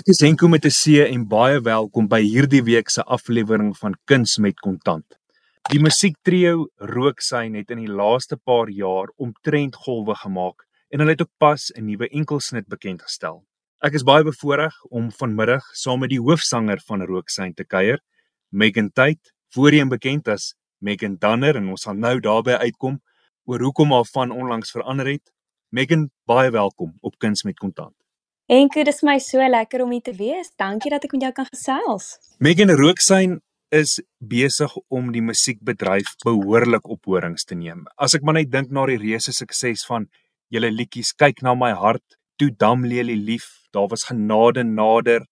[0.00, 3.94] Ek is Henko met 'n C en baie welkom by hierdie week se aflewering van
[4.08, 5.04] Kuns met Kontant.
[5.68, 11.20] Die musiektrio Rooksyn het in die laaste paar jaar omtrent golwe gemaak en hulle het
[11.20, 13.44] ook pas 'n nuwe enkelsnit bekend gestel.
[13.82, 18.00] Ek is baie bevoorreg om vanmiddag saam met die hoofsanger van Rooksyn te kuier,
[18.48, 23.02] Megan Tate, voorheen bekend as Megan Danner en ons gaan nou daarby uitkom
[23.44, 25.30] oor hoekom haar van onlangs verander het.
[25.68, 27.99] Megan, baie welkom op Kuns met Kontant.
[28.50, 30.48] Enke, dis my so lekker om hier te wees.
[30.58, 32.16] Dankie dat ek met jou kan gesels.
[32.42, 33.36] Megan Rooksyn
[33.70, 37.84] is besig om die musiekbedryf behoorlik op horings te neem.
[37.94, 40.08] As ek maar net dink na die reuse sukses van
[40.50, 45.28] julle liedjies, kyk na my hart, toe damlelie lief, daar was genade nader.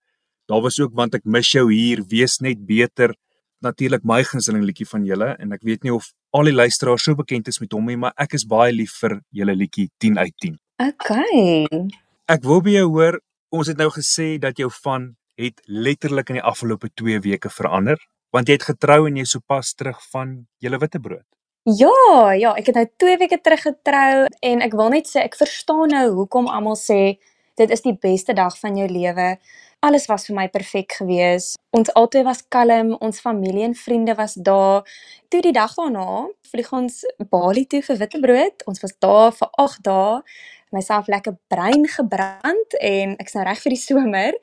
[0.47, 3.19] Daar was ook want ek mis jou hier, wees net beter.
[3.67, 7.19] Natuurlik my gunsteling liedjie van julle en ek weet nie of al die luisteraars so
[7.19, 10.45] bekend is met hom nie, maar ek is baie lief vir julle liedjie 10 uit
[10.53, 10.61] 10.
[10.87, 11.89] Okay.
[12.29, 13.17] Ek wil by jou hoor,
[13.57, 17.97] ons het nou gesê dat jou van het letterlik in die afgelope 2 weke verander,
[18.37, 21.25] want jy het getrou en jy sopas terug van julle witbrood.
[21.65, 25.39] Ja, ja, ek het nou 2 weke terug getrou en ek wil net sê ek
[25.41, 27.17] verstaan nou hoekom almal sê
[27.57, 29.31] dit is die beste dag van jou lewe.
[29.81, 31.55] Alles was vir my perfek gewees.
[31.73, 34.85] Ons albei was kalm, ons familie en vriende was daar.
[35.33, 37.01] Toe die dag daarna vlieg ons
[37.33, 38.69] Bali toe vir witbrood.
[38.69, 40.23] Ons was daar vir 8 dae
[40.73, 44.39] myself lekker brein gebrand en ek's nou reg vir die somer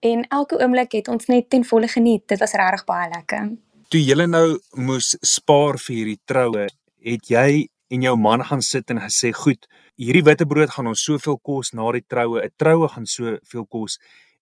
[0.00, 2.26] en elke oomblik het ons net ten volle geniet.
[2.28, 3.50] Dit was regtig baie lekker.
[3.88, 6.68] Toe jy nou moes spaar vir hierdie troue,
[7.00, 11.38] het jy en jou man gaan sit en gesê, "Goed, hierdie witbrood gaan ons soveel
[11.38, 12.42] kos na die troue.
[12.42, 13.98] 'n Troue gaan soveel kos."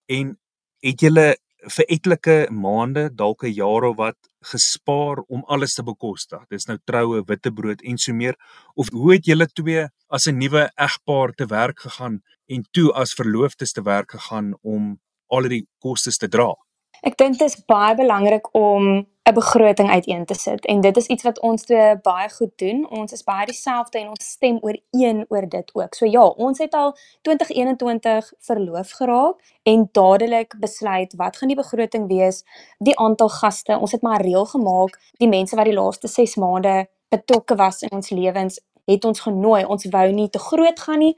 [0.09, 0.37] En
[0.81, 1.35] het julle
[1.75, 6.43] vir etlike maande, dalk 'n jaar of wat gespaar om alles te bekostig.
[6.49, 8.35] Dis nou troue, witbrood en so meer.
[8.75, 13.13] Of hoe het julle twee as 'n nuwe egpaar te werk gegaan en toe as
[13.13, 16.53] verloofdes te werk gegaan om al die kostes te dra?
[17.01, 21.07] Ek dink dit is baie belangrik om 'n begroting uiteen te sit en dit is
[21.07, 22.89] iets wat ons twee baie goed doen.
[22.89, 25.95] Ons is baie dieselfde en ons stem ooreen oor dit ook.
[25.95, 32.07] So ja, ons het al 2021 verloof geraak en dadelik besluit wat gaan die begroting
[32.07, 32.43] wees,
[32.79, 33.77] die aantal gaste.
[33.77, 37.91] Ons het maar reël gemaak, die mense wat die laaste 6 maande betrokke was in
[37.91, 39.63] ons lewens het ons genooi.
[39.67, 41.13] Ons wou nie te groot gaan nie,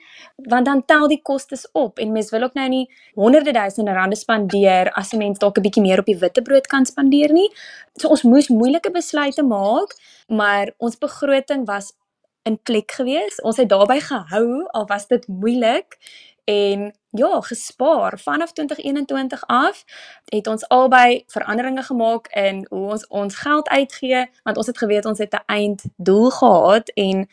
[0.49, 4.17] want dan tel die kostes op en mens wil ook nou nie honderde duisende rande
[4.17, 7.49] spandeer as 'n mens dalk 'n bietjie meer op die witbrood kan spandeer nie.
[7.95, 9.95] So ons moes moeilike besluite maak,
[10.27, 11.93] maar ons begroting was
[12.43, 13.41] in plek gewees.
[13.41, 15.97] Ons het daarbey gehou al was dit moeilik
[16.49, 19.83] en ja, gespaar vanaf 2021 af
[20.25, 25.05] het ons albei veranderinge gemaak in hoe ons ons geld uitgee want ons het geweet
[25.05, 27.29] ons het 'n einddoel gehad en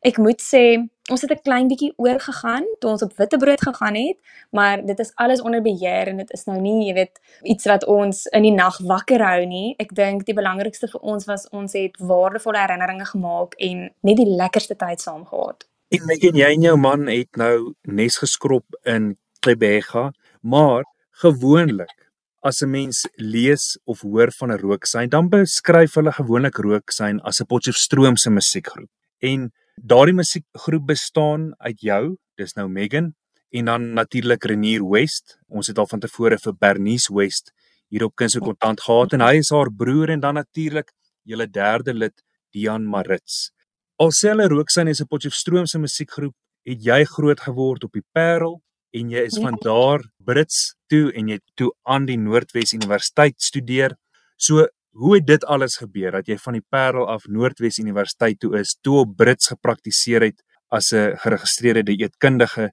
[0.00, 0.80] Ek moet sê,
[1.12, 4.18] ons het 'n klein bietjie oorgegaan toe ons op witbrood gegaan het,
[4.50, 7.84] maar dit is alles onder beheer en dit is nou nie, jy weet, iets wat
[7.84, 9.74] ons in die nag wakker hou nie.
[9.78, 14.36] Ek dink die belangrikste vir ons was ons het waardevolle herinneringe gemaak en net die
[14.36, 15.68] lekkerste tyd saam gehad.
[15.90, 22.10] En ek en jy en jou man het nou nes geskrob in Tebega, maar gewoonlik
[22.42, 27.40] as 'n mens lees of hoor van 'n rooksyn, dan beskryf hulle gewoonlik rooksyn as
[27.40, 28.88] 'n Potchefstroomse musiekgroep.
[29.18, 33.14] En Daardie musiekgroep bestaan uit jou, dis nou Megan
[33.56, 35.38] en dan natuurlik Renier West.
[35.48, 37.48] Ons het al van tevore vir Bernice West
[37.88, 40.92] hier op Kuns en Kontant gehad en hy is haar broer en dan natuurlik
[41.24, 42.12] julle derde lid
[42.52, 43.54] Dian Marits.
[43.96, 46.36] Alselfe Rooksyn is 'n Potchefstroomse musiekgroep.
[46.68, 48.60] Het jy groot geword op die Parel
[48.92, 49.42] en jy is ja.
[49.48, 53.96] van daar Brits toe en jy toe aan die Noordwes Universiteit studeer.
[54.36, 58.56] So Hoe het dit alles gebeur dat jy van die Parel af Noordwes Universiteit toe
[58.58, 62.72] is, toe op Brits gepraktiseer het as 'n geregistreerde dieetkundige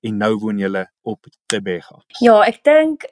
[0.00, 2.02] en nou woon jy op Tebega?
[2.20, 3.04] Ja, ek dink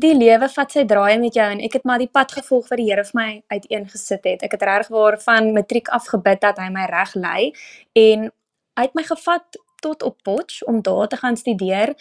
[0.00, 2.80] die lewe vat sy draaie met jou en ek het maar die pad gevolg wat
[2.80, 4.42] die Here vir my uiteengesit het.
[4.42, 7.52] Ek het regtig waar van matriek af gebid dat hy my reg lei
[7.92, 8.30] en
[8.78, 11.94] hy het my gevat tot op Potch om daar te gaan studeer.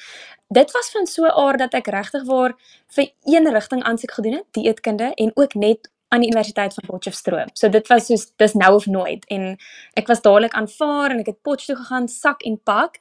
[0.47, 2.53] Dit was van so 'n aard dat ek regtig waar
[2.95, 7.49] vir een rigting aansoek gedoen het, dieetkunde en ook net aan die Universiteit van Potchefstroom.
[7.53, 9.57] So dit was soos dis nou of nooit en
[9.93, 12.99] ek was dadelik aanvaar en ek het Potch toe gegaan sak en pak.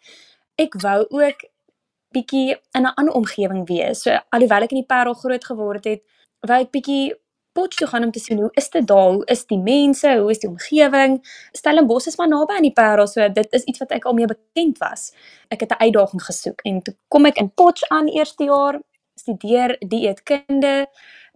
[0.54, 1.42] Ek wou ook
[2.14, 4.02] bietjie in 'n ander omgewing wees.
[4.02, 6.02] So alhoewel ek in die Parel groot geword het,
[6.40, 7.14] wou ek bietjie
[7.52, 9.12] Potch toe gaan om te sien hoe is dit daar?
[9.12, 10.10] Hoe is die mense?
[10.18, 11.18] Hoe is die omgewing?
[11.52, 14.28] Stellenbosch is maar naby aan die Parel, so dit is iets wat ek al mee
[14.30, 15.10] bekend was.
[15.50, 18.80] Ek het 'n uitdaging gesoek en toe kom ek in Potch aan eerste jaar
[19.14, 20.86] studeer dieetkunde.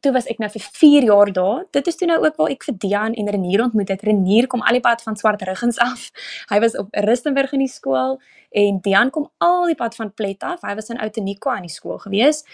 [0.01, 1.65] Toe was ek nou vir 4 jaar daar.
[1.71, 4.03] Dit is toe nou ook waar ek vir Dian en Renier ontmoet het.
[4.03, 6.11] Renier kom al die pad van Swart Ruggens af.
[6.53, 8.21] Hy was op Rustenburg in die skool
[8.51, 10.61] en Dian kom al die pad van Plet af.
[10.61, 12.45] Hy was in Outeniqua aan die skool gewees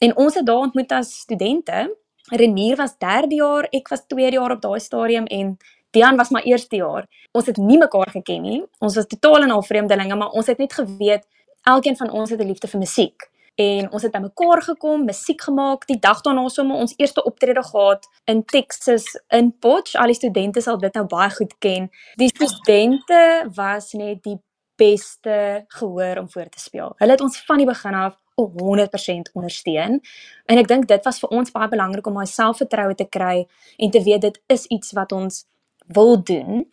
[0.00, 1.96] En ons het daar ontmoet as studente.
[2.28, 5.56] Renier was 3de jaar, ek was 2de jaar op daai stadium en
[5.90, 7.08] Dian was my eerste jaar.
[7.32, 8.62] Ons het nie mekaar geken nie.
[8.78, 11.26] Ons was totaal en al vreemdelinge, maar ons het net geweet
[11.66, 13.30] elkeen van ons het 'n liefde vir musiek
[13.60, 15.86] en ons het bymekaar gekom, musiek gemaak.
[15.86, 19.94] Die dag daarna sommer ons eerste optrede gehad in Texas in Potch.
[19.94, 21.90] Al die studente sal dit nou baie goed ken.
[22.20, 24.38] Die studente was net die
[24.80, 25.36] beste
[25.76, 26.94] gehoor om voor te speel.
[26.96, 30.00] Hulle het ons van die begin af 100% ondersteun.
[30.46, 33.44] En ek dink dit was vir ons baie belangrik om ons selfvertroue te kry
[33.76, 35.44] en te weet dit is iets wat ons
[35.92, 36.64] wil doen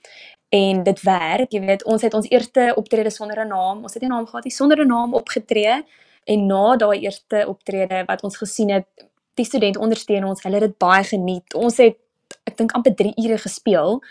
[0.56, 1.52] en dit werk.
[1.52, 3.84] Jy weet, ons het ons eerste optrede sonder 'n naam.
[3.84, 5.84] Ons het nie 'n naam gehad nie, sonder 'n naam opgetree.
[6.24, 8.86] En na daai eerste optrede wat ons gesien het,
[9.34, 11.54] die studente ondersteun ons, hulle het dit baie geniet.
[11.54, 11.98] Ons het
[12.44, 14.02] ek dink amper 3 ure gespeel.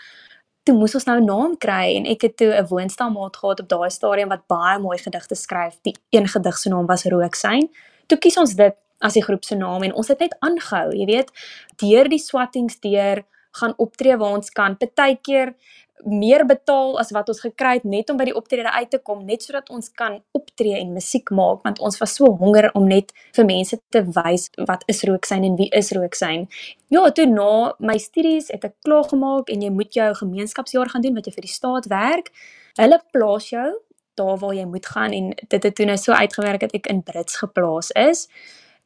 [0.67, 3.67] Toe moes ons nou 'n naam kry en ek het toe 'n woonstelmaat gehad op
[3.69, 5.79] daai stadium wat baie mooi gedigte skryf.
[5.81, 7.69] Die een gedig se naam was Rooksyn.
[8.07, 11.05] Toe kies ons dit as die groep se naam en ons het net aangehou, jy
[11.05, 11.31] weet,
[11.75, 14.77] deur die swattings deur gaan optree waar ons kan.
[14.77, 15.55] Partykeer
[16.05, 19.23] meer betaal as wat ons gekry het net om by die optrede uit te kom
[19.25, 23.13] net sodat ons kan optree en musiek maak want ons was so honger om net
[23.35, 26.45] vir mense te wys wat is Rooksyn en wie is Rooksyn.
[26.93, 31.05] Ja, toe na my studies het ek klaar gemaak en jy moet jou gemeenskapsjaar gaan
[31.05, 32.31] doen wat jy vir die staat werk.
[32.77, 33.71] Hulle plaas jou
[34.17, 37.03] daar waar jy moet gaan en dit het toe nou so uitgewerk dat ek in
[37.05, 38.27] Brits geplaas is.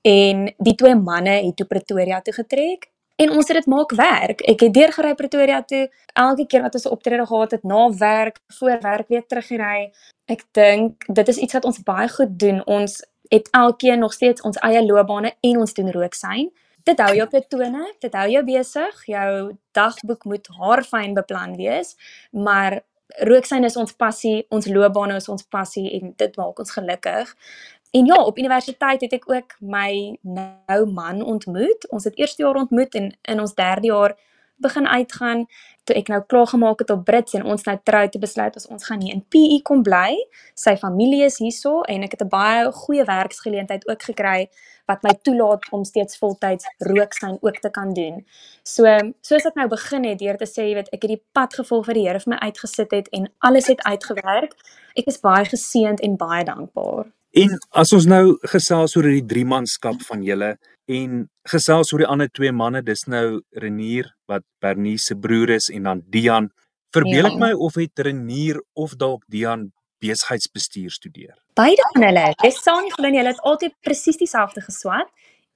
[0.08, 2.91] En die twee manne het toe Pretoria toe getrek
[3.22, 4.42] en ons het dit maak werk.
[4.50, 5.84] Ek het deurgery Pretoria toe
[6.18, 9.92] elke keer wat ons 'n optrede gehad het na werk, voor werk weer teruggery.
[10.26, 12.66] Ek dink dit is iets wat ons baie goed doen.
[12.66, 16.52] Ons het elkeen nog steeds ons eie loopbane en ons doen rooksyn.
[16.84, 19.06] Dit hou jou op jou tone, dit hou jou besig.
[19.06, 21.96] Jou dagboek moet haarfyn beplan wees,
[22.32, 22.82] maar
[23.20, 27.36] rooksyn is ons passie, ons loopbane is ons passie en dit maak ons gelukkig.
[27.92, 31.90] En ja, op universiteit het ek ook my nou man ontmoet.
[31.92, 34.16] Ons het eerste jaar ontmoet en in ons derde jaar
[34.62, 35.46] begin uitgaan
[35.84, 38.68] toe ek nou klaar gemaak het op Brits en ons nou trou te besluit as
[38.70, 40.14] ons gaan hier in PE kom bly.
[40.56, 44.50] Sy familie is hierso en ek het 'n baie goeie werksgeleentheid ook gekry
[44.88, 48.26] wat my toelaat om steeds voltyds rooksyn ook te kan doen.
[48.64, 48.84] So
[49.22, 51.86] soos ek nou begin het deur te sê jy weet ek het die pad gevolg
[51.86, 54.54] wat die Here vir my uitgesit het en alles het uitgewerk.
[54.96, 57.21] Ek is baie geseënd en baie dankbaar.
[57.32, 60.58] En as ons nou gesels oor die drie manskap van julle
[60.92, 65.70] en gesels oor die ander twee manne, dis nou Renier wat Bernice se broer is
[65.72, 66.50] en dan Dian.
[66.92, 67.44] Verbeel ek ja.
[67.46, 69.70] my of het Renier of dalk Dian
[70.04, 71.38] besigheidsbestuur studeer?
[71.56, 72.28] Beide van hulle.
[72.44, 75.08] Dis saam nie glo nie, hulle het altyd presies dieselfde geswat.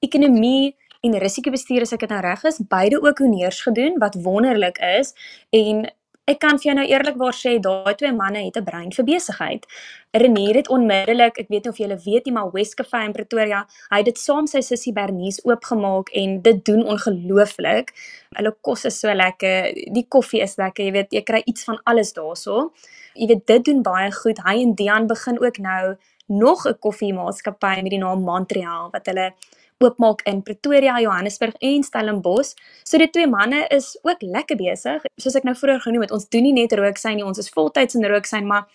[0.06, 4.80] Ekonomie en risikobestuur as ek dit nou reg is, beide ook honeurs gedoen wat wonderlik
[4.96, 5.12] is
[5.52, 5.90] en
[6.26, 9.66] Ek kan vir jou nou eerlikwaar sê daai twee manne het 'n brein vir besigheid.
[10.22, 13.98] Renier het onmiddellik, ek weet nie of julle weet nie, maar Westcafe in Pretoria, hy
[13.98, 17.94] het dit saam sy sussie Bernice oopgemaak en dit doen ongelooflik.
[18.38, 21.78] Hulle kos is so lekker, die koffie is lekker, jy weet, jy kry iets van
[21.86, 22.72] alles daarso.
[23.14, 24.40] Jy weet dit doen baie goed.
[24.40, 25.96] Hy en Dian begin ook nou
[26.28, 29.34] nog 'n koffiemaatskappy met die naam Montreal wat hulle
[29.84, 32.54] oopmaak in Pretoria, Johannesburg en Stellenbosch.
[32.84, 35.04] So die twee manne is ook lekker besig.
[35.20, 37.98] Soos ek nou vroeër genoem het, ons doen nie net rooksyn nie, ons is voltyds
[38.00, 38.70] in rooksyn, maar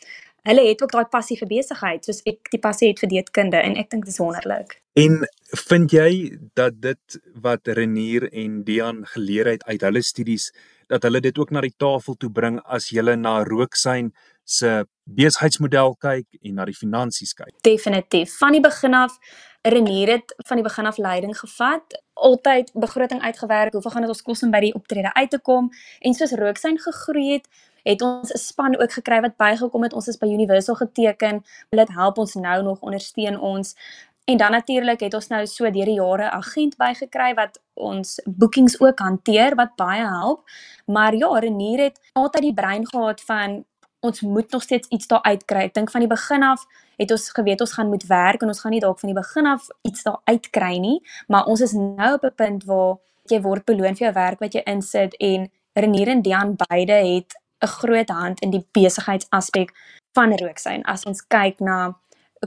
[0.49, 3.76] hulle het ook daai passie vir besigheid, soos ek die passie het vir dieetkunde en
[3.81, 4.79] ek dink dit is wonderlik.
[5.00, 5.20] En
[5.69, 6.12] vind jy
[6.58, 10.50] dat dit wat Renier en Dian geleer het uit hulle studies
[10.90, 14.11] dat hulle dit ook na die tafel toe bring as jy na rooksyn
[14.45, 17.52] se besigheidsmodel kyk en na die finansies kyk?
[17.62, 18.35] Definitief.
[18.40, 19.14] Van die begin af
[19.62, 24.23] Renier het van die begin af leiding gevat, altyd begroting uitgewerk, hoeveel gaan dit ons
[24.23, 25.69] kos om by die optrede uit te kom
[26.00, 27.49] en soos Rooksyn gegroei het,
[27.85, 29.93] het ons 'n span ook gekry wat bygekom het.
[29.93, 31.45] Ons is by Universal geteken.
[31.71, 33.76] Hulle help ons nou nog ondersteun ons.
[34.25, 38.81] En dan natuurlik het ons nou so deur die jare agent bygekry wat ons boekings
[38.81, 40.49] ook hanteer wat baie help.
[40.87, 43.64] Maar ja, Renier het altyd die brein gehad van
[44.00, 45.59] ons moet nog steeds iets daar uitkry.
[45.69, 46.67] Ek dink van die begin af
[47.00, 49.47] het ons geweet ons gaan moet werk en ons gaan nie dalk van die begin
[49.49, 52.99] af iets daar uitkry nie, maar ons is nou op 'n punt waar
[53.30, 57.35] jy word beloon vir jou werk wat jy insit en Renier en Dian beide het
[57.62, 59.73] 'n groot hand in die besigheidsaspek
[60.12, 60.85] van Rooksyn.
[60.85, 61.97] As ons kyk na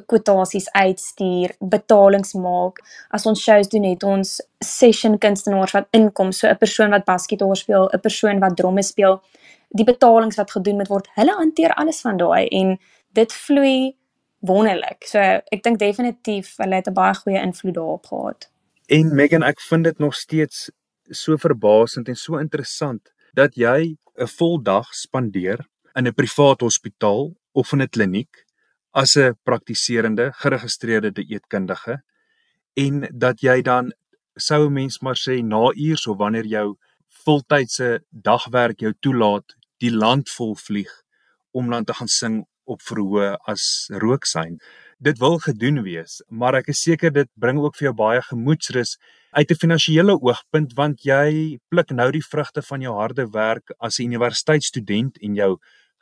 [0.05, 2.79] kwotasies uitstuur, betalings maak.
[3.09, 7.55] As ons shows doen het ons session kunstenaars wat inkom, so 'n persoon wat basketbal
[7.55, 9.21] speel, 'n persoon wat drome speel
[9.69, 12.79] die betalings wat gedoen moet word, hulle hanteer alles van daai en
[13.17, 13.95] dit vloei
[14.43, 15.07] wonderlik.
[15.07, 18.49] So ek dink definitief hulle het 'n baie goeie invloed daarop gehad.
[18.87, 20.71] En Megan, ek vind dit nog steeds
[21.09, 27.35] so verbasend en so interessant dat jy 'n vol dag spandeer in 'n privaat hospitaal
[27.51, 28.45] of in 'n kliniek
[28.91, 32.03] as 'n praktiserende geregistreerde dieetkundige
[32.73, 33.93] en dat jy dan
[34.35, 39.91] sou 'n mens maar sê na uurs of wanneer jou voltydse dagwerk jou toelaat, die
[39.91, 40.91] land vol vlieg
[41.51, 44.57] om dan te gaan sing op verhoë as rooksyn.
[45.03, 48.97] Dit wil gedoen wees, maar ek is seker dit bring ook vir jou baie gemoedsrus
[49.33, 53.99] uit 'n finansiële oogpunt want jy pluk nou die vrugte van jou harde werk as
[53.99, 55.57] 'n universiteitsstudent en jou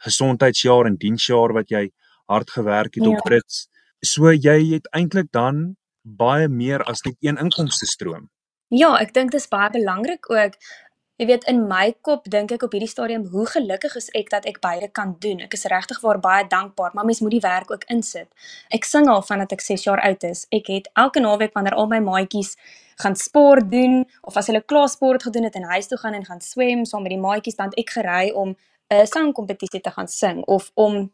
[0.06, 1.89] gesondheidsjaar en diensjaar wat jy
[2.27, 3.10] hard gewerk het ja.
[3.10, 3.68] op Brits.
[4.01, 8.30] So jy het eintlik dan baie meer as net een inkomste stroom.
[8.68, 10.56] Ja, ek dink dit is baie belangrik ook
[11.21, 14.47] Jy weet in my kop dink ek op hierdie stadium hoe gelukkig is ek dat
[14.49, 15.43] ek beide kan doen.
[15.45, 18.25] Ek is regtig waar baie dankbaar, maar mens moet die werk ook insit.
[18.73, 20.47] Ek sing al vandat ek 6 jaar oud is.
[20.49, 22.55] Ek het elke naweek wanneer al my maatjies
[23.03, 26.25] gaan sport doen of as hulle klaar sport gedoen het en huis toe gaan en
[26.25, 28.57] gaan swem saam met die maatjies, dan ek gery om
[28.91, 31.12] 'n sangkompetisie te gaan sing of om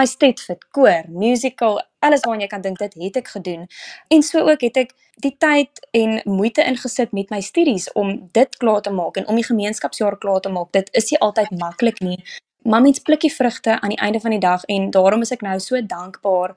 [0.00, 3.66] I State Fit koor, musical, alles wat jy kan dink dit het ek gedoen.
[4.08, 8.56] En so ook het ek die tyd en moeite ingesit met my studies om dit
[8.56, 10.72] klaar te maak en om die gemeenskapsjaar klaar te maak.
[10.72, 12.24] Dit is nie altyd maklik nie.
[12.62, 15.44] Maar mens pluk die vrugte aan die einde van die dag en daarom is ek
[15.44, 16.56] nou so dankbaar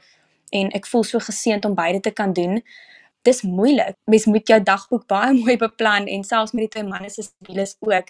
[0.52, 2.62] en ek voel so geseënd om beide te kan doen.
[3.22, 3.96] Dis moeilik.
[4.06, 7.76] Mens moet jou dagboek baie mooi beplan en selfs met die twee manne se studies
[7.80, 8.10] ook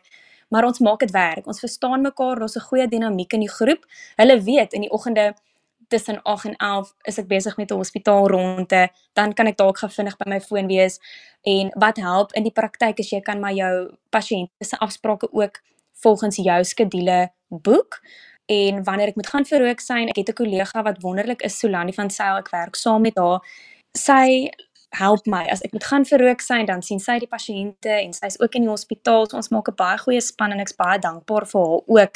[0.51, 1.47] maar ons maak dit werk.
[1.47, 3.85] Ons verstaan mekaar, daar's 'n goeie dinamiek in die groep.
[4.15, 5.33] Hulle weet in die oggende
[5.87, 9.77] tussen 8 en 11 is ek besig met 'n hospitaal rondte, dan kan ek dalk
[9.77, 10.99] gou vinnig by my foon wees
[11.41, 15.61] en wat help in die praktyk is jy kan maar jou pasiënte se afsprake ook
[16.03, 18.01] volgens jou skedule boek.
[18.45, 21.59] En wanneer ek moet gaan vir rook sien, ek het 'n kollega wat wonderlik is,
[21.59, 23.39] Solani van Sail, ek werk saam met haar.
[23.97, 24.49] Sy
[24.91, 25.43] help my.
[25.51, 28.55] As ek moet gaan vir rook sien dan sien sy die pasiënte en sy's ook
[28.55, 29.27] in die hospitaal.
[29.29, 32.13] So ons maak 'n baie goeie span en ek's baie dankbaar vir haar ook.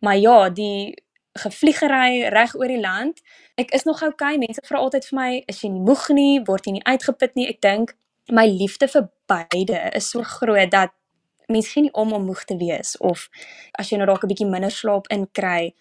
[0.00, 0.94] Maar ja die
[1.32, 3.20] gevliegery reg oor die land.
[3.56, 4.36] Ek is nog okay.
[4.36, 6.42] Mense vra altyd vir my is jy nie moeg nie?
[6.46, 7.48] Word jy nie uitgeput nie?
[7.48, 7.96] Ek dink
[8.30, 10.90] my liefde vir beide is so groot dat
[11.48, 13.28] mense geen om om moeg te wees of
[13.78, 15.74] as jy nou dalk 'n bietjie minder slaap inkry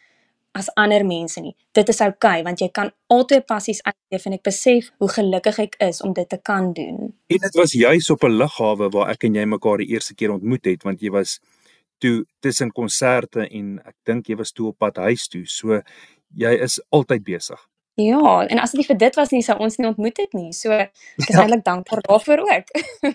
[0.51, 1.53] as ander mense nie.
[1.71, 5.59] Dit is oukei okay, want jy kan altyd passies uitleef en ek besef hoe gelukkig
[5.63, 7.11] ek is om dit te kan doen.
[7.31, 10.31] En dit was juis op 'n lughawe waar ek en jy mekaar die eerste keer
[10.31, 11.39] ontmoet het want jy was
[11.99, 15.45] toe tussen konserte en ek dink jy was toe op pad huis toe.
[15.45, 15.81] So
[16.35, 17.67] jy is altyd besig.
[17.99, 20.53] Ja, en as dit nie vir dit was nie sou ons nie ontmoet het nie.
[20.53, 21.43] So ek is ja.
[21.43, 22.71] eintlik dankbaar daarvoor ook.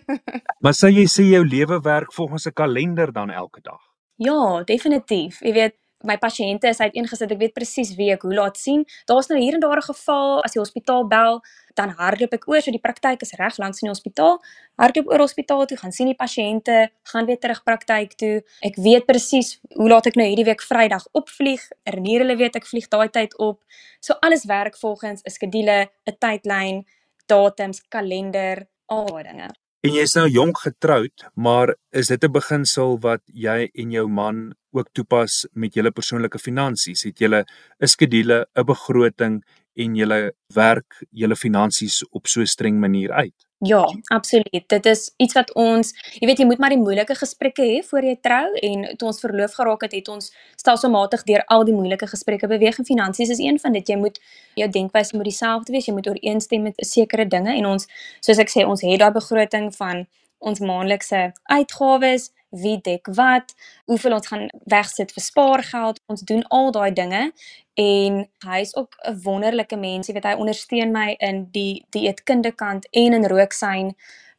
[0.62, 3.80] maar sê jy sê jou lewe werk volgens 'n kalender dan elke dag?
[4.16, 5.40] Ja, definitief.
[5.40, 5.74] Jy weet
[6.04, 7.30] my pasiënte is uiteengesit.
[7.32, 8.84] Ek weet presies wie ek hoe laat sien.
[9.08, 11.40] Daar's nou hier en daar 'n geval as die hospitaal bel,
[11.74, 14.40] dan hardloop ek oor so die praktyk is reg langs in die hospitaal.
[14.78, 18.42] Hardloop oor hospitaal toe, gaan sien die pasiënte, gaan weer terug praktyk toe.
[18.60, 21.60] Ek weet presies hoe laat ek nou hierdie week Vrydag opvlieg.
[21.84, 23.62] Renier hulle weet ek vlieg daai tyd op.
[24.00, 26.86] So alles werk volgens 'n skedule, 'n tydlyn,
[27.26, 29.65] datums, kalender, al daai dinge.
[29.86, 34.54] En jy's nou jonk getroud, maar is dit 'n beginsel wat jy en jou man
[34.72, 37.04] ook toepas met julle persoonlike finansies?
[37.04, 37.44] Het julle
[37.80, 39.44] 'n skedule, 'n begroting
[39.76, 40.20] en julle
[40.54, 43.46] werk julle finansies op so 'n streng manier uit?
[43.58, 44.64] Ja, absoluut.
[44.66, 48.04] Dit is iets wat ons, jy weet jy moet maar die moeilike gesprekke hê voor
[48.04, 50.28] jy trou en toe ons verloof geraak het, het ons
[50.60, 53.88] stelselmatig deur al die moeilike gesprekke beweeg en finansies is een van dit.
[53.88, 54.20] Jy moet
[54.60, 57.88] jou denkwyse moet dieselfde wees, jy moet ooreenstem met sekere dinge en ons
[58.20, 60.04] soos ek sê, ons het daai begroting van
[60.38, 62.30] ons maandelikse uitgawes,
[62.62, 66.00] wie dek wat, hoeveel ons gaan wegsit vir spaargeld.
[66.12, 67.32] Ons doen al daai dinge
[67.76, 70.06] en hy is ook 'n wonderlike mens.
[70.06, 73.94] Jy weet hy ondersteun my in die dieetkunde kant en in rooksyn.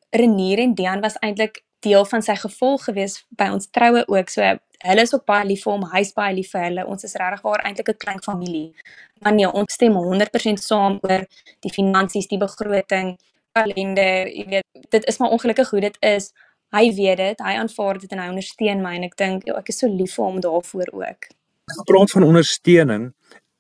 [0.10, 4.30] Renier en Dian was eintlik deel van sy gevolg gewees by ons troue ook.
[4.30, 4.42] So
[4.78, 6.86] hulle is ook baie lief vir hom, hy's baie lief vir hulle.
[6.86, 8.74] Ons is regtig waar eintlik 'n klein familie.
[9.22, 11.26] Maar nee, ons stem 100% saam oor
[11.60, 13.18] die finansies, die begroting,
[13.58, 16.34] kalender, jy weet, dit is maar ongelukkig hoe dit is
[16.76, 19.70] hy weet dit, hy aanvaar dit en hy ondersteun my en ek dink ja, ek
[19.74, 21.30] is so lief vir hom daarvoor ook.
[21.78, 23.12] Gepraat van ondersteuning,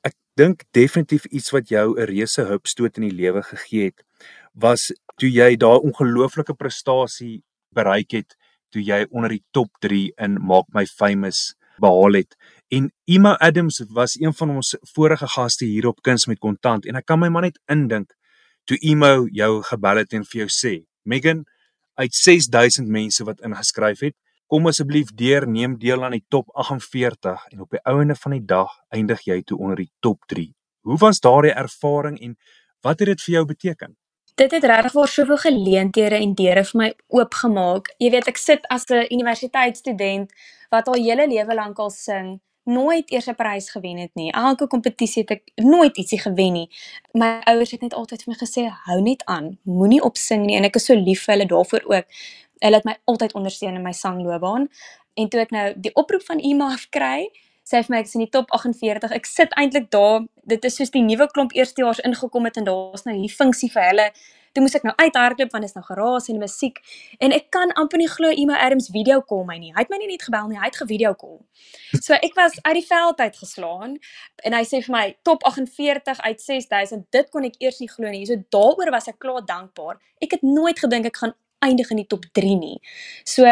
[0.07, 4.03] ek dink definitief iets wat jou 'n reuse hupstoot in die lewe gegee het,
[4.53, 8.35] was toe jy daai ongelooflike prestasie bereik het
[8.73, 12.35] toe jy onder die top 3 in Maak My Famous behaal het.
[12.67, 16.95] En Emma Adams was een van ons vorige gaste hier op Kuns met Kontant en
[16.95, 18.13] ek kan my maar net indink
[18.67, 20.73] toe Emma jou gebel het en vir jou sê,
[21.07, 21.45] Megan,
[21.97, 24.15] uit 6000 mense wat ingeskryf het.
[24.47, 28.45] Kom asseblief deur, neem deel aan die top 48 en op die ouene van die
[28.45, 30.47] dag eindig jy toe onder die top 3.
[30.87, 32.37] Hoe was daardie ervaring en
[32.85, 33.97] wat het dit vir jou beteken?
[34.37, 36.89] Dit het regtig vir soveel geleenthede en deure vir my
[37.19, 37.89] oopgemaak.
[37.97, 40.31] Jy weet, ek sit as 'n universiteitsstudent
[40.69, 42.37] wat al hele lewe lank al sing
[42.67, 44.31] nooit eers 'n prys gewen het nie.
[44.31, 46.69] Elke kompetisie het ek nooit ietsie gewen nie.
[47.13, 50.63] My ouers het net altyd vir my gesê hou net aan, moenie opsing nie en
[50.63, 52.05] ek is so lief vir hulle daarvoor ook.
[52.59, 54.69] Hulle het my altyd ondersteun in my sangloopbaan.
[55.13, 57.29] En toe ek nou die oproep van IMAF kry,
[57.63, 59.11] sê vir my ek is in die top 48.
[59.11, 60.25] Ek sit eintlik daar.
[60.43, 63.83] Dit is soos die nuwe klomp eerstejaars ingekom het en daar's nou hierdie funksie vir
[63.83, 64.11] hulle
[64.57, 66.79] Toe moes ek nou uithardloop want dit is nou geraas en musiek
[67.21, 69.69] en ek kan amper nie glo Emma Adams video call my nie.
[69.75, 71.35] Hy het my nie net gebel nie, hy het gevideo call.
[71.99, 73.93] So ek was uit die veld uit geslaan
[74.41, 77.05] en hy sê vir my top 48 uit 6000.
[77.13, 78.23] Dit kon ek eers nie glo nie.
[78.25, 80.01] So daaroor was ek klaar dankbaar.
[80.25, 82.79] Ek het nooit gedink ek gaan eindig in die top 3 nie.
[83.29, 83.45] So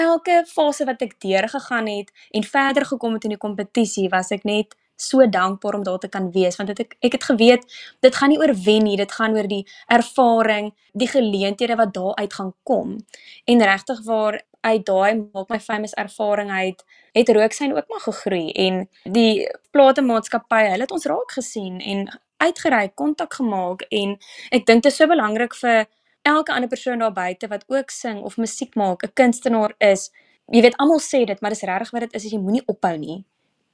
[0.00, 4.48] elke fase wat ek deurgegaan het en verder gekom het in die kompetisie was ek
[4.48, 7.64] net so dankbaar om daar te kan wees want ek ek het geweet
[8.00, 12.14] dit gaan nie oor wen nie dit gaan oor die ervaring die geleenthede wat daar
[12.14, 12.96] uit gaan kom.
[13.44, 18.52] En regtig waar uit daai maak my famous ervaring uit het rooksyn ook maar gegroei
[18.52, 24.16] en die platemaatskappy hulle het ons raak gesien en uitgereik kontak gemaak en
[24.50, 25.86] ek dink dit is so belangrik vir
[26.26, 30.10] elke ander persoon daar buite wat ook sing of musiek maak 'n kunstenaar is.
[30.52, 32.96] Jy weet almal sê dit maar dis regtig wat dit is as jy moenie ophou
[32.98, 33.24] nie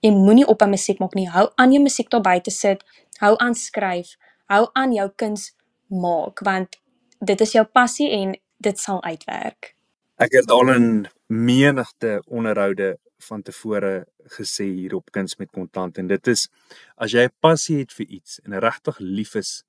[0.03, 1.29] jy moenie op 'n musiek maak nie.
[1.29, 2.85] Hou aan jou musiek daar buite sit.
[3.19, 4.17] Hou aan skryf.
[4.47, 5.55] Hou aan jou kuns
[5.89, 6.81] maak want
[7.21, 9.77] dit is jou passie en dit sal uitwerk.
[10.17, 14.07] Ek het al in menigte onderhoude van tevore
[14.39, 16.49] gesê hier op kuns met kontant en dit is
[16.97, 19.65] as jy 'n passie het vir iets en regtig lief is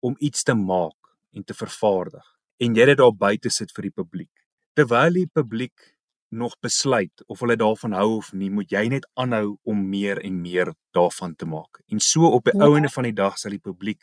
[0.00, 2.26] om iets te maak en te vervaardig
[2.58, 5.93] en jy dit daar buite sit vir die publiek terwyl die publiek
[6.34, 10.40] nog besluit of hulle daarvan hou of nie, moet jy net aanhou om meer en
[10.42, 11.80] meer daarvan te maak.
[11.88, 12.66] En so op die ja.
[12.66, 14.02] ouene van die dag sal die publiek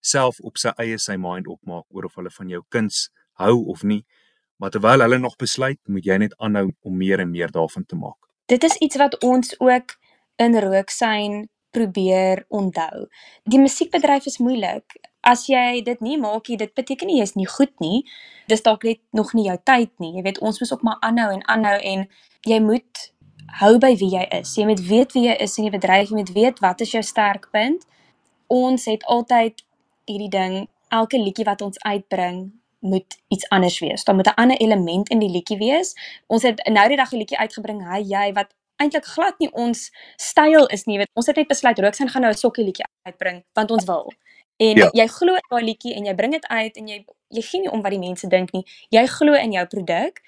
[0.00, 3.08] self op sy eie sy mind opmaak oor of hulle van jou kuns
[3.40, 4.02] hou of nie.
[4.60, 7.96] Maar terwyl hulle nog besluit, moet jy net aanhou om meer en meer daarvan te
[7.96, 8.18] maak.
[8.50, 9.96] Dit is iets wat ons ook
[10.36, 13.06] in Rooksyn probeer onthou.
[13.48, 17.46] Die musiekbedryf is moeilik as jy dit nie maak nie, dit beteken nie jy's nie
[17.46, 18.04] goed nie.
[18.48, 20.14] Dis dalk net nog nie jou tyd nie.
[20.16, 22.06] Jy weet, ons moet ook maar aanhou en aanhou en
[22.48, 23.10] jy moet
[23.60, 24.54] hou by wie jy is.
[24.56, 27.02] Jy moet weet wie jy is in die bedryf, jy moet weet wat is jou
[27.02, 27.84] sterkpunt.
[28.50, 29.64] Ons het altyd
[30.10, 30.56] hierdie ding,
[30.90, 32.48] elke liedjie wat ons uitbring
[32.80, 34.04] moet iets anders wees.
[34.04, 35.94] Daar moet 'n ander element in die liedjie wees.
[36.26, 39.90] Ons het nou die dag 'n liedjie uitgebring, hy jy wat eintlik glad nie ons
[40.16, 40.98] styl is nie.
[40.98, 44.12] Weet, ons het net besluit Rooksin gaan nou 'n sokkie liedjie uitbring want ons wil.
[44.60, 44.90] En ja.
[44.92, 46.98] jy glo in daai liedjie en jy bring dit uit en jy
[47.30, 48.64] jy gee nie om wat die mense dink nie.
[48.92, 50.18] Jy glo in jou produk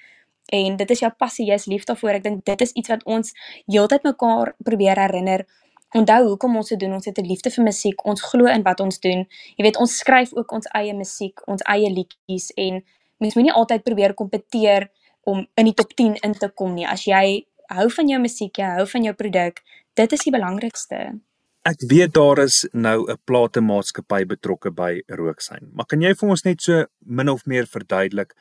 [0.52, 2.20] en dit is jou passie, jy's lief daarvoor.
[2.20, 3.34] Ek dink dit is iets wat ons
[3.66, 5.44] heeltyd mekaar probeer herinner.
[5.92, 6.94] Onthou hoekom ons dit doen.
[6.96, 8.06] Ons het 'n liefde vir musiek.
[8.06, 9.26] Ons glo in wat ons doen.
[9.56, 12.84] Jy weet, ons skryf ook ons eie musiek, ons eie liedjies en
[13.18, 14.90] mens moenie altyd probeer kompeteer
[15.22, 16.86] om in die top 10 in te kom nie.
[16.86, 19.62] As jy hou van jou musiek, jy hou van jou produk,
[19.94, 21.20] dit is die belangrikste.
[21.62, 25.70] Ek weet daar is nou 'n platemaatskappy betrokke by Rooksyn.
[25.72, 28.34] Maar kan jy vir ons net so min of meer verduidelik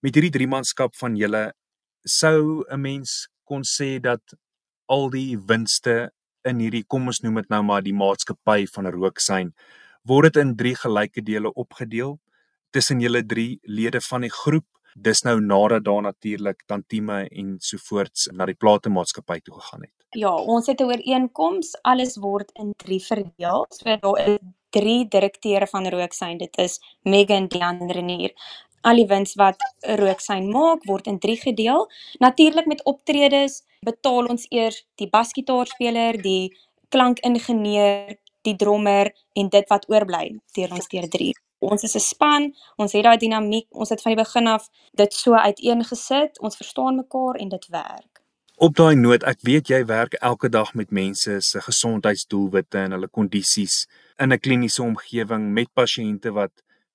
[0.00, 1.52] met hierdie drie manskap van julle
[2.06, 4.22] sou 'n mens kon sê dat
[4.86, 6.12] al die winste
[6.44, 9.52] in hierdie kom ons noem dit nou maar die maatskappy van Rooksyn
[10.04, 12.20] word dit in drie gelyke dele opgedeel
[12.70, 18.28] tussen julle drie lede van die groep dis nou nadat daar natuurlik Tantieme en sovoorts
[18.32, 19.94] na die platemaatskappy toe gegaan het.
[20.18, 23.66] Ja, ons het 'n ooreenkoms, alles word in 3 verdeel.
[23.68, 24.38] So daar is
[24.70, 26.38] 3 direkteure van Rooksyn.
[26.38, 28.32] Dit is Megan, Dian en Renier.
[28.80, 31.90] Al die wins wat Rooksyn maak word in 3 gedeel.
[32.18, 36.56] Natuurlik met optredes betaal ons eers die basgitaarspeler, die
[36.88, 42.54] klankingenieur, die drummer en dit wat oorbly deur ons deur 3 ons is 'n span,
[42.76, 46.96] ons het daai dinamiek, ons het van die begin af dit so uiteengesit, ons verstaan
[46.96, 48.12] mekaar en dit werk.
[48.56, 53.08] Op daai noot, ek weet jy werk elke dag met mense se gesondheidsdoelwitte en hulle
[53.08, 53.86] kondisies
[54.18, 56.52] in 'n kliniese omgewing met pasiënte wat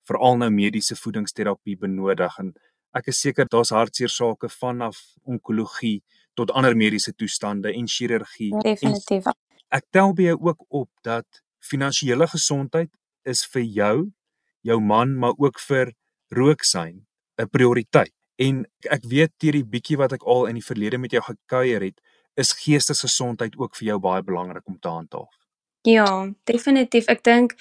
[0.08, 2.54] veral nou mediese voedingsterapie benodig en
[2.94, 6.02] ek is seker daar's hartseer sake vanaf onkologie
[6.34, 8.52] tot ander mediese toestande en chirurgie.
[8.62, 9.26] Definitief.
[9.26, 9.34] En
[9.78, 12.90] ek tel by jou ook op dat finansiële gesondheid
[13.24, 14.12] is vir jou
[14.60, 15.92] jou man maar ook vir
[16.28, 17.06] rooksyn
[17.38, 18.12] 'n prioriteit.
[18.36, 21.82] En ek weet deur die bietjie wat ek al in die verlede met jou gekuier
[21.82, 22.00] het,
[22.34, 25.34] is geestesgesondheid ook vir jou baie belangrik om te handhaaf.
[25.82, 27.06] Ja, definitief.
[27.10, 27.54] Ek dink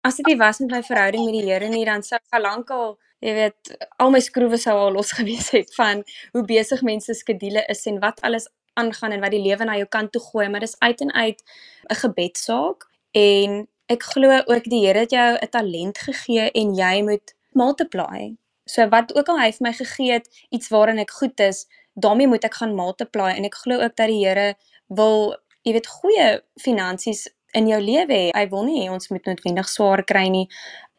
[0.00, 2.98] as dit nie was met my verhouding met die Here nie, dan sou ek lankal,
[3.24, 7.68] jy weet, al my skroewe sou al los gewees het van hoe besig mense skedules
[7.68, 10.62] is en wat alles aangaan en wat die lewe na jou kant toe gooi, maar
[10.62, 11.42] dis uit en uit
[11.90, 17.02] 'n gebedsaak en ek glo ook die Here het jou 'n talent gegee en jy
[17.02, 18.36] moet multiply.
[18.66, 22.28] So wat ook al hy vir my gegee het, iets waarin ek goed is, daarmee
[22.28, 24.54] moet ek gaan multiply en ek glo ook dat die Here
[24.88, 28.30] wil jy weet goeie finansies in jou lewe hê.
[28.34, 30.48] Hy wil nie hê ons moet noodwendig swaar kry nie.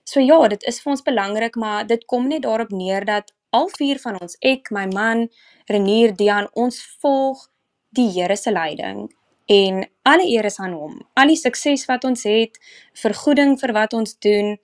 [0.04, 3.70] So ja, dit is vir ons belangrik, maar dit kom net daarop neer dat al
[3.78, 5.28] vier van ons, ek, my man,
[5.70, 7.50] Renier, Dian, ons volg
[7.90, 9.10] die Here se leiding
[9.50, 11.00] en alle eer is aan hom.
[11.18, 12.60] Al die sukses wat ons het,
[13.02, 14.58] vergoeding vir wat ons doen,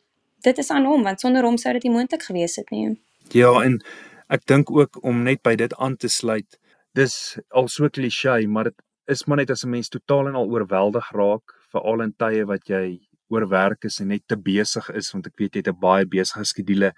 [0.46, 2.94] dit is aan hom want sonder hom sou dit nie moontlik gewees het nie.
[3.34, 3.80] Ja, en
[4.30, 6.60] ek dink ook om net by dit aan te sluit.
[6.96, 8.78] Dis al so klise, maar dit
[9.12, 12.70] is maar net as 'n mens totaal en al oorweldig raak, veral in tye wat
[12.70, 16.06] jy oorwerk is en net te besig is want ek weet jy het 'n baie
[16.06, 16.94] besige skedule,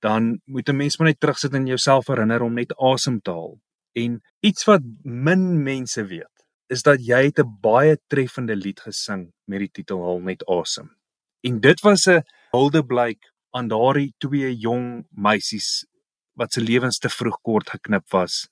[0.00, 3.58] dan moet 'n mens maar net terugsit en jouself herinner om net asem te haal.
[3.94, 6.33] En iets wat min mense weet,
[6.72, 10.96] is dat jy het 'n baie treffende lied gesing met die titel Haal net asem.
[11.42, 15.86] En dit was 'n huldeblyk aan daardie twee jong meisies
[16.32, 18.48] wat se lewens te vroeg kort geknip was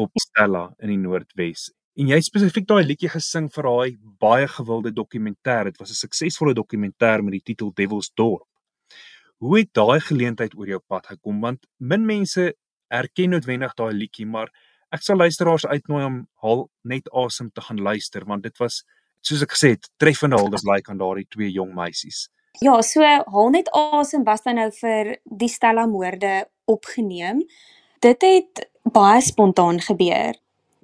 [0.00, 1.70] op Stella in die Noordwes.
[1.92, 5.64] En jy spesifiek daai liedjie gesing vir daai baie gewilde dokumentêr.
[5.64, 8.48] Dit was 'n suksesvolle dokumentêr met die titel Devil's Dorp.
[9.36, 11.40] Hoe het daai geleentheid oor jou pad gekom?
[11.40, 12.54] Want min mense
[12.88, 14.48] erken noodwendig daai liedjie, maar
[14.92, 18.82] ek sal luisteraars uitnooi om haal net asem te gaan luister want dit was
[19.22, 22.26] soos ek gesê het, treffende huldes like aan daardie twee jong meisies.
[22.60, 27.44] Ja, so haal net asem was dan nou vir die Stella moorde opgeneem.
[28.02, 30.34] Dit het baie spontaan gebeur.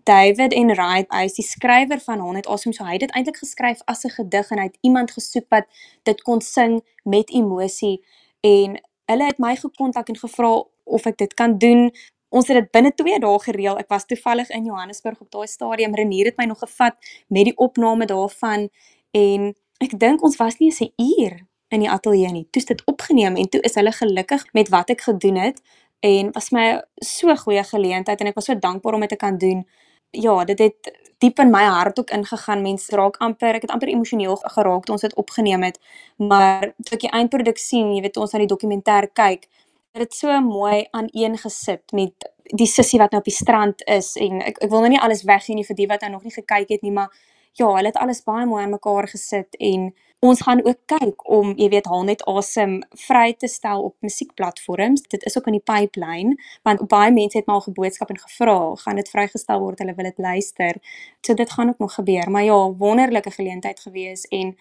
[0.08, 3.42] David en Wright, hy is die skrywer van 100 Awesome, so hy het dit eintlik
[3.42, 5.66] geskryf as 'n gedig en hy het iemand gesoek wat
[6.08, 8.00] dit kon sing met emosie
[8.40, 11.90] en hulle het my gekontak en gevra of ek dit kan doen.
[12.28, 13.78] Ons het dit binne 2 dae gereël.
[13.80, 15.94] Ek was toevallig in Johannesburg op daai stadium.
[15.94, 16.96] Renier het my nog gevat
[17.28, 18.68] met die opname daarvan
[19.16, 22.48] en ek dink ons was nie 'n uur in die ateljee nie.
[22.50, 25.60] Toe is dit opgeneem en toe is hulle gelukkig met wat ek gedoen het
[26.00, 29.38] en was my so goeie geleentheid en ek was so dankbaar om dit te kan
[29.38, 29.66] doen
[30.10, 32.62] ja, dit het diep in my hart ook ingegaan.
[32.62, 35.80] Mense raak amper, ek het amper emosioneel geraak toe ons dit opgeneem het.
[36.16, 39.48] Maar toe ek die eindproduk sien, jy weet ons aan die dokumentêr kyk,
[39.92, 44.40] het dit so mooi aaneengesit met die sussie wat nou op die strand is en
[44.40, 46.68] ek ek wil nou nie alles weggee nie vir die wat nou nog nie gekyk
[46.68, 47.12] het nie, maar
[47.58, 51.52] ja, hulle het alles baie mooi aan mekaar gesit en ons gaan ook kyk om,
[51.58, 55.04] jy weet, haal net asem vry te stel op musiekplatforms.
[55.12, 56.34] Dit is ook in die pipeline
[56.66, 59.78] want baie mense het my al geboodskap en gevra, gaan dit vrygestel word?
[59.82, 60.80] Hulle wil dit luister.
[61.26, 62.30] So dit gaan ook nog gebeur.
[62.30, 64.56] Maar ja, wonderlike geleentheid gewees en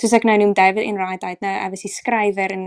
[0.00, 2.66] soos ek nou noem David en Wright uit nou, hy was die skrywer en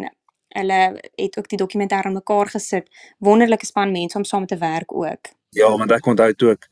[0.56, 2.90] hulle het ook die dokumentêr aan mekaar gesit.
[3.18, 5.32] Wonderlike span mense om saam te werk ook.
[5.58, 6.68] Ja, want ek onthou toe ek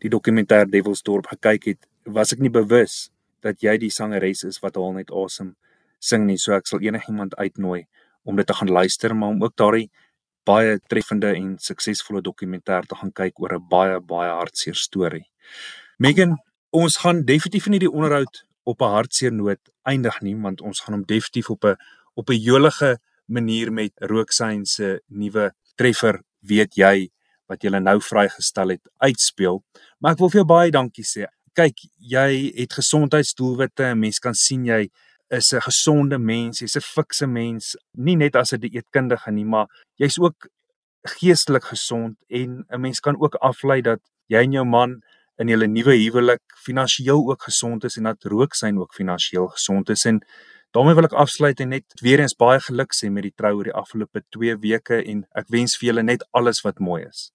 [0.00, 3.10] die dokumentêr Devilsdorp gekyk het, was ek nie bewus
[3.42, 5.54] dat jy die sangeres is wat al net awesome
[5.98, 6.38] sing nie.
[6.38, 7.86] So ek sal enigiemand uitnooi
[8.24, 9.90] om dit te gaan luister, maar om ook daardie
[10.46, 15.26] baie treffende en suksesvolle dokumentêr te gaan kyk oor 'n baie baie hartseer storie.
[15.98, 16.38] Megan,
[16.70, 20.94] ons gaan definitief nie die onderhoud op 'n hartseer noot eindig nie, want ons gaan
[20.94, 21.76] hom definitief op 'n
[22.14, 27.10] op 'n jolige manier met Rooksain se nuwe treffer, weet jy,
[27.48, 29.62] wat jy nou vrygestel het, uitspeel.
[30.00, 33.92] Maar ek wil vir jou baie dankie sê kyk, jy het gesondheidsdoelwitte.
[33.98, 34.88] Mense kan sien jy
[35.30, 39.66] is 'n gesonde mens, jy's 'n fikse mens, nie net as 'n dieetkundige nie, maar
[39.98, 40.48] jy's ook
[41.04, 45.02] geestelik gesond en 'n mens kan ook aflei dat jy en jou man
[45.38, 49.90] in julle nuwe huwelik finansiëel ook gesond is en dat rook syn ook finansiëel gesond
[49.90, 50.20] is en
[50.72, 53.68] daarmee wil ek afsluit en net weer eens baie geluk sê met die trou oor
[53.68, 57.30] die afgelope 2 weke en ek wens vir julle net alles wat mooi is.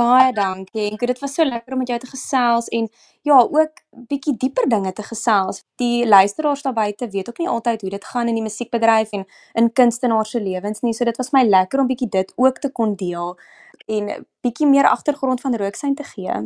[0.00, 0.86] Baie dankie.
[0.88, 2.86] Enko, dit was so lekker om met jou te gesels en
[3.28, 5.60] ja, ook bietjie dieper dinge te gesels.
[5.76, 9.26] Die luisteraars daar buite weet ook nie altyd hoe dit gaan in die musiekbedryf en
[9.60, 10.94] in kunstenaars se lewens nie.
[10.96, 13.36] So dit was my lekker om bietjie dit ook te kon deel
[13.86, 16.40] en bietjie meer agtergrond van Rooksyn te gee.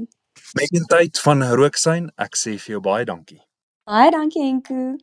[0.59, 3.41] Met die tyd van Rooksyn, ek sê vir jou baie dankie.
[3.87, 4.97] Baie dankie Enko.